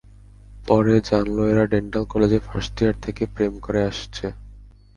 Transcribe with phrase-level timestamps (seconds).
[0.67, 4.25] পরে জানল এরা ডেন্টাল কলেজে ফার্স্ট ইয়ার থেকে প্রেম করে আসছে।